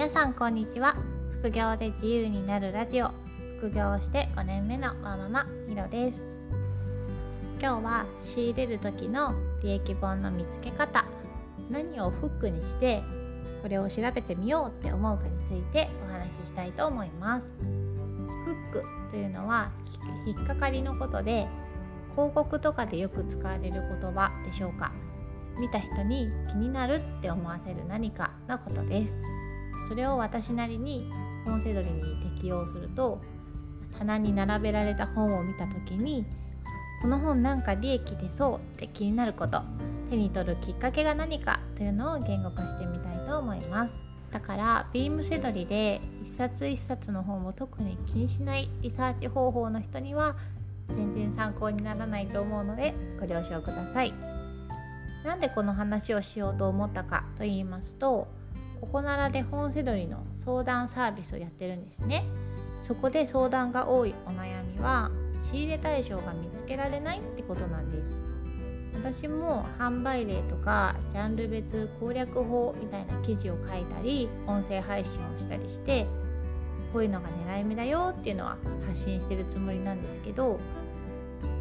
[0.00, 0.96] 皆さんこんにちは。
[1.42, 3.10] 副業で自由になるラジオ。
[3.58, 6.24] 副業して5年目のワママひろです。
[7.60, 11.04] 今日は仕入れる時の利益本の見つけ方。
[11.68, 13.02] 何をフックにして
[13.60, 17.50] これを調べてみようって思うかについてお話ししたいと思います。
[17.58, 17.66] フ
[18.52, 19.70] ックというのは
[20.24, 21.46] 引っかかりのことで
[22.12, 24.92] 広告とかでよく使われる言葉でしょうか。
[25.58, 29.14] 見た人に気になるって思わせる何かのことです。
[29.90, 31.10] それを私なりに
[31.44, 33.20] 本セドリに適用すると
[33.98, 36.24] 棚に並べられた本を見た時に
[37.02, 39.62] この本なんか利益出そうって気になること
[40.08, 43.94] 手に取るきっかけが何かというのを言語化してみたいと思います。
[44.30, 50.36] だからビームセドリで一冊一冊の本を特に気にしないリサーチ方法の人には
[50.92, 54.14] 全然参考にならないと思うのでご了承ください。
[55.24, 58.28] なんでこの話をしようと思ったかと言いますと
[58.80, 62.24] ここならで本セドリの相談サービスをやってるんですね。
[62.82, 65.10] そこで相談が多いお悩みは
[65.50, 68.18] 仕入れ対象が見つけられないってことなんです。
[68.94, 76.06] 私も販売例とかジャンル別攻略法みたいな記事を書いたり音声配信をしたりして
[76.92, 80.58] こういうのが狙い目だよっていうのは発信してるつもりなんですけど、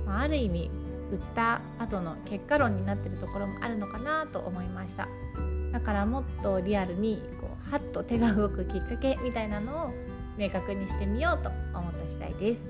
[0.05, 0.71] まあ、ある意味
[1.11, 5.07] 売った後の結果論になってるところもあるのかなと思いました。
[5.71, 9.93] だからもっとリアルにこうハッと手が動くきっかけみたいなのを
[10.37, 12.65] 明確にしてみようと思った次第です。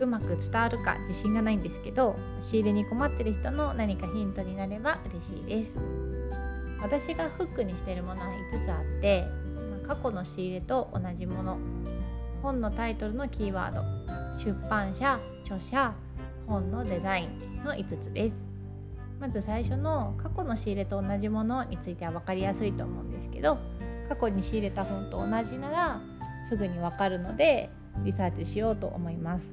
[0.00, 5.78] うまく伝わるか自信がないんですけど仕入れに困ってる人の何かヒントになれば嬉しいです。
[6.80, 9.24] 私がフックにしているものは5つあって
[9.86, 11.58] 過去の仕入れと同じもの。
[12.42, 14.02] 本のタイトルのキーワード。
[14.38, 15.94] 出版社著者
[16.48, 18.51] 本のデザインの5つです。
[19.22, 23.56] まず最初の過去の仕入れと同じものについては分かりやすいと思うんですけど
[24.08, 26.00] 過去に仕入れた本と同じなら
[26.44, 27.70] すぐに分かるので
[28.02, 29.52] リサーチしようと思います。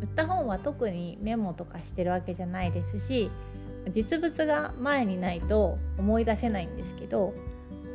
[0.00, 3.30] 売った本は特にメモとかしてるわけじゃないですし
[3.94, 7.32] 実物が前にないと思い出せないんですけど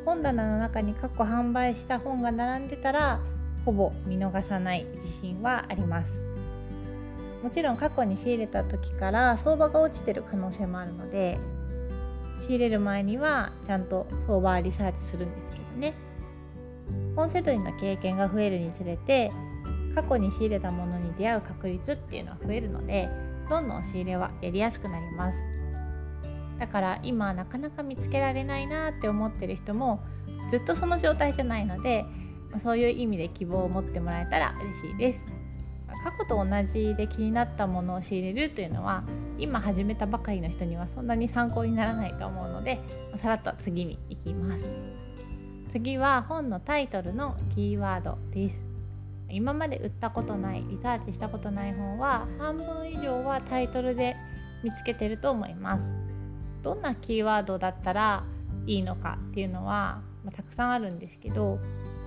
[0.06, 3.20] 本棚の中に過去販売した本が並んでたら
[3.66, 6.29] ほぼ見逃さない自信はあります。
[7.42, 11.38] もちろん過去に仕入れた時から相場が落ちてる可能性もあるので
[12.38, 15.94] 仕入れる前にはちゃんと相場リサーチするんですけどね。
[17.14, 19.30] 本セドリの経験が増えるにつれて
[19.94, 23.08] 過去に仕入れたものに出会う確率っていうのは増えるので
[23.48, 25.38] どんどん仕入れはやりやすくなります。
[26.58, 30.00] だから今なかなか見つけられないなって思ってる人も
[30.50, 32.04] ずっとその状態じゃないので
[32.58, 35.39] そういう意味で希望を持ってもらえたら嬉しいです。
[36.04, 39.04] 過去と同じで気になったものを仕入れるというのは
[39.38, 42.80] 今始めたばかりの人にはそんなに参考にならないと思うので
[43.16, 44.70] さらっと次に行きます。
[45.68, 48.64] 次は本のタイトルのキーワードです。
[49.28, 54.16] 今まで売ったことないリサーチしたことない本は半分以上はタイトルで
[54.64, 55.94] 見つけてると思います。
[56.62, 58.24] どんなキーワードだったら
[58.66, 61.58] いいのかっていうのは、まあ、たくさんあるんですけど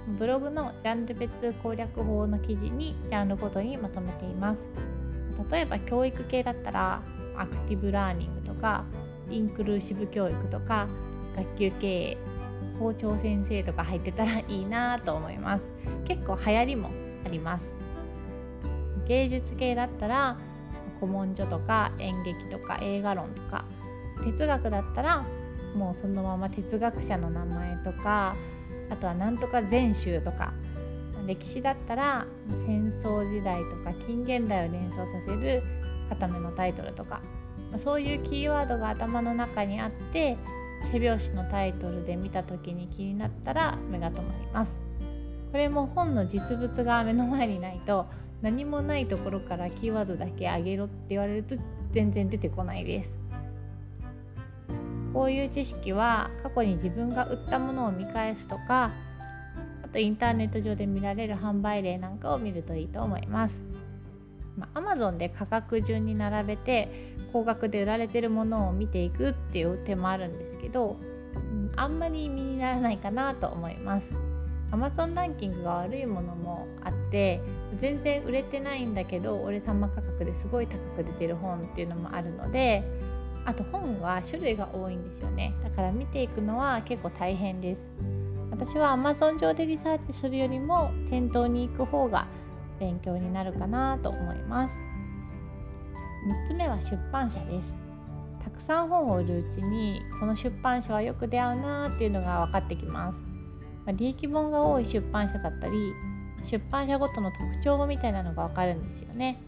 [0.07, 4.61] ブログのジャンル別攻略法の記事にジャンルごとにまとめています。
[5.49, 7.01] 例えば教育系だったら
[7.37, 8.83] アクティブラーニングとか
[9.29, 10.87] インクルーシブ教育とか
[11.35, 12.17] 学級経営
[12.77, 15.67] 校長先生とか入ってたらいいなと思います。
[16.05, 16.89] 結構流行りも
[17.25, 17.73] あります。
[19.07, 20.37] 芸術系だったら
[20.99, 23.65] 古文書とか演劇とか映画論とか。
[24.23, 25.25] 哲学だったら
[25.75, 28.35] もうそのまま哲学者の名前とか
[28.89, 30.53] あとはなんとか全集とか。
[31.25, 32.25] 歴史だったら
[32.65, 35.63] 戦争時代とか近現代を連想させる
[36.09, 37.21] 固めのタイトルとか。
[37.77, 40.37] そういうキーワードが頭の中にあって
[40.83, 44.77] 背表紙のタイトルで見た時に気になったら目が留まります。
[45.51, 48.05] これも本の実物が目の前にないと
[48.41, 51.55] 何もないところからキーワードだけあげろって言われると
[51.91, 53.15] 全然出てこないです。
[55.13, 58.91] こういう知識は過去に自分が売ったものを見返すとか
[59.83, 63.63] あとインターネット上で見られる販売例なんかを見るといいと思います。
[64.57, 70.97] まあ、Amazon で価格順に並べて高額で売られてるものを見ていくっていう手もあるんですけど、
[71.35, 74.15] うん、あんまり身にならないかなと思います。
[74.73, 77.41] Amazon ランキングが悪いものもあって
[77.77, 82.83] 全然売れてないんだけど俺様価格ですごい高く出てる本っていうのもあるので
[83.45, 85.53] あと本は種類が多いんですよね。
[85.63, 87.87] だから見ていくのは結構大変です。
[88.51, 92.27] 私は Amazon 上でリサーチするよりも店頭に行く方が
[92.79, 94.79] 勉強になるかなと思います。
[96.45, 97.75] 3つ目は出版社です。
[98.43, 103.21] たくさん本を売るうちにこの出版社はよく出会うなっていうのが分かってきます。
[103.85, 105.73] ま、利益本が多い出版社だったり
[106.45, 109.41] 出版社ごとの特徴みたいなのがわかるんですよね。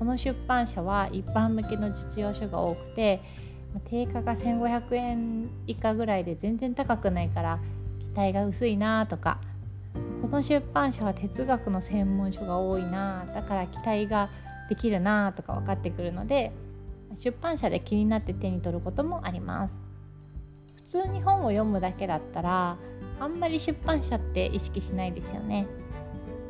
[0.00, 3.20] この出版社は一般向けの実用書が多くて
[3.84, 7.60] 定価が1500円以下ぐらいで全然高くないから
[8.00, 9.42] 期待が薄いなとか
[10.22, 14.30] この出版社は哲学の専門書が多いなだから期待が
[14.70, 16.50] できるなとか分かってくるので
[17.18, 19.78] 出版社で気になって手に取ることもあります。
[20.76, 22.76] 普通に本を読むだけだったら
[23.20, 25.66] あんまり出版社って意識しないですよね。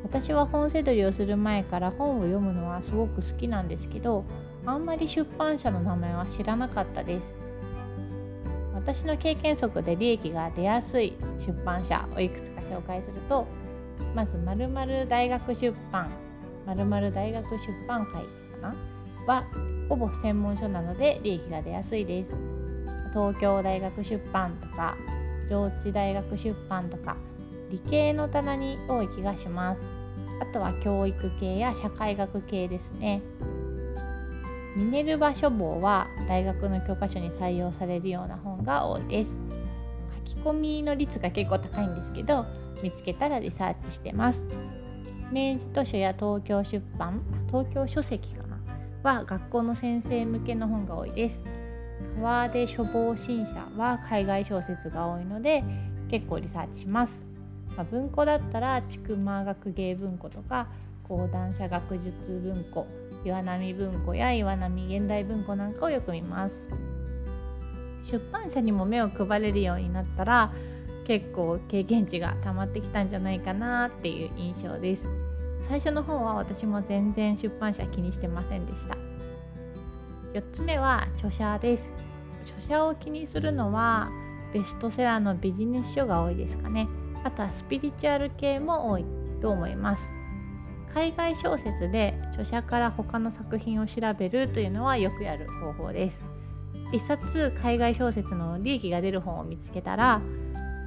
[0.03, 4.25] 私は本せどりをする前から本を読むのはすごく好きなんですけど
[4.65, 7.33] あんまり出版社の名前は知らなかったです。
[8.73, 11.13] 私の経験則で利益が出やすい
[11.45, 13.47] 出版社をいくつか紹介すると
[14.15, 16.09] まず〇〇大学出版
[16.65, 17.57] 〇〇大学出
[17.87, 18.29] 版会か
[18.61, 18.75] な？
[19.27, 19.45] は
[19.87, 22.33] ほぼ専門書なので利益が出やすいです。
[23.13, 24.97] 東京大学出版とか
[25.49, 27.17] 上智大学出版とか
[27.71, 29.81] 理系の棚に多い気がします。
[30.41, 33.21] あとは教育系や社会学系ですね。
[34.75, 39.37] ミネルヴァ書房は大学の教科書に採用されるような本が多いです。
[40.25, 42.45] 書き込みの率が結構高いんですけど
[42.83, 44.45] 見つけたらリサーチしてます。
[45.31, 48.57] 明治図書や東京出版東京書籍かな？
[49.03, 51.41] は学校の先生向けの本が多いです。
[52.15, 55.63] 川出書房新社は海外小説が多いので
[56.09, 57.23] 結構リサーチします、
[57.75, 60.67] まあ、文庫だったら筑馬学芸文庫とか
[61.07, 62.87] 講談社学術文庫
[63.23, 66.67] 岩波文庫や岩波現代文庫なんかをよく見ます。
[68.09, 70.51] 出版社にも目を配れるようになったら
[71.05, 75.07] 結構経験値が溜まってきたんじゃないかなっていう印象です。
[75.61, 78.97] 最初の方は私も全然出版社気にしてませんでした。
[80.33, 81.91] 4つ目は著者です。
[82.45, 84.09] 著者を気にするのは
[84.53, 86.87] ベストセラーのビジネス書が多いですかね。
[87.23, 89.05] あとはスピリチュアル系も多い
[89.41, 90.11] と思います。
[90.93, 96.25] 海外小説で著者から他の作品を調べるというのはよくやる方法です。
[96.91, 100.21] 一冊海外小説の利益が出る本を見つけたら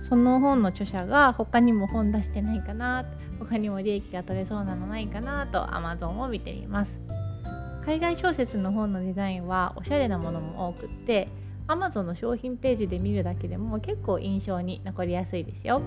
[0.06, 3.04] その本の著者が他にも本出してないかな
[3.38, 7.00] 他にも利益が取れそうなのないかなと Amazon を見てみます。
[7.84, 11.28] 海外小説の本のデザインはおしゃれなものも多くって
[11.66, 15.80] Amazon の商品ページで見るだけでも結構印象に残りやすいですよ。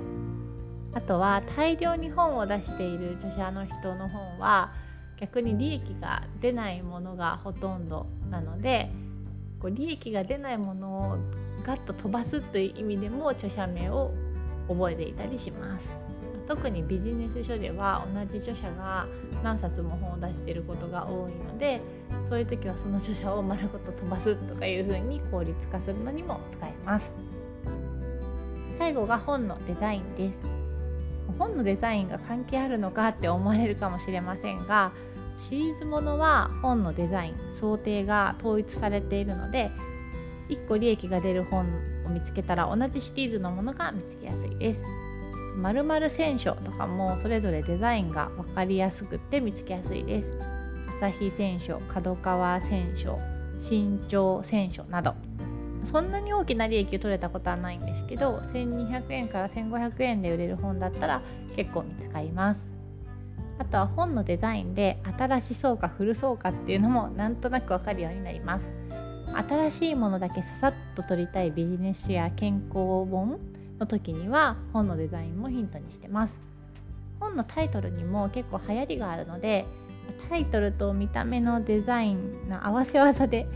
[0.98, 4.74] あとは大量に本を出している著者の人の本は
[5.18, 8.90] 逆に利益が出ないものがほとんどなので
[9.60, 11.18] こう利益が出ないものを
[11.64, 14.12] ガッと飛ばすという意味でも著者名を
[14.68, 15.96] 覚えていたりします。
[16.48, 19.06] 特にビジネス書では同じ著者が
[19.44, 21.82] 何冊も本を出していることが多いので
[22.24, 27.14] そういう時はその著者を丸ごと飛ばすとかいう風に効率化するのにも使えます
[28.80, 30.42] 最後が本のデザインです
[31.34, 34.92] 本のデザインが関係あるのかって思われるかもしれませんが
[35.40, 39.72] シリーズものは本のデザイン想定が統一されているので
[40.50, 41.66] 1個利益が出る本
[42.06, 44.86] を見つけたら同じシリーズのものが見つけやすいです。
[45.58, 50.38] 〇〇選書とかもそれぞれデザインが分かりやすくて見つけやすいです。
[50.98, 53.20] 朝日選書、角川選書、
[53.62, 55.16] 新潮選書など
[55.88, 61.22] そんなに大きな利益を取れたことはないんですけど1200円から1500円で売れる本だったら
[61.56, 62.62] 結構見つかります。
[63.58, 68.72] あとは本のデザインで新しそうか古そうかっていうのもなんとなくわかるようになります。
[69.50, 73.40] 新しいものだけささっと取りたいビジネスや健康本
[73.80, 76.40] の時には本のデザインもヒントにしてます。
[77.20, 79.66] 本のタイトルにも結構流行りがあるので
[80.30, 83.48] タイトルと見た目のデザインの合わせ技で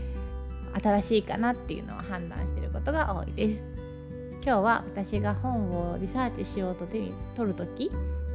[0.80, 3.64] 新しいかなっていうのを判断していることが多いです。
[4.44, 7.92] 今日は私が本をリサーチしようと手に取る時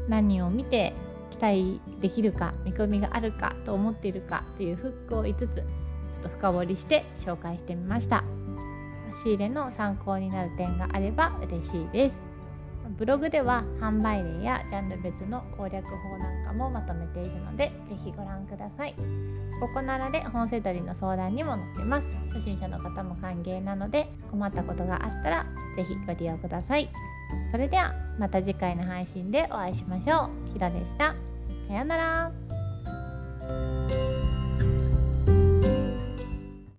[0.08, 0.94] 何を見て
[1.32, 5.65] 期待できるか見込みがあるかと思っているかというフックを5つちょっ
[6.24, 8.24] と深掘りして紹介してみました。
[9.24, 12.37] 仕入れの参考になる点があれば嬉しいです。
[12.98, 18.96] ブログでは販売例やジャンル別の攻略法なんかもまとめているので是非ご覧ください。
[19.60, 22.16] ここならで本セドリの相談にも載ってます。
[22.34, 26.89] 初心者の方も歓迎なので困ったことがあったら是非ご利用ください。
[27.51, 30.54] それではまた次回の配信でお会いしましょう。
[30.54, 31.16] ひろでした。
[31.68, 32.32] さようなら。